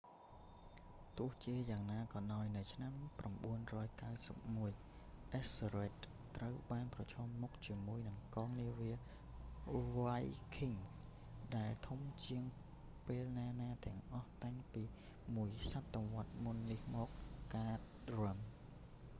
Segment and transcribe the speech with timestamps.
[1.17, 2.93] ទោះជាយ៉ាងណាក៏ដោយ នៅឆ្នាំ
[3.45, 8.91] 991 អិសស៊ើររេដ ethelred ត្រូវបានប្រឈមមុខជាមួយនឹងកងនាវា
[9.95, 10.19] វ៉ៃ
[10.55, 10.77] ឃីង viking
[11.57, 12.43] ដែលធំជាង
[13.07, 14.83] ពេលណាៗទាំងអស់តាំងពី
[15.35, 17.11] មួយសតវត្សរ៍មុននេះរបស់
[17.45, 17.79] ហ្គាត
[18.19, 18.39] រឹម guthrum